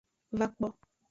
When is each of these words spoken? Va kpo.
Va 0.41 0.47
kpo. 0.55 0.67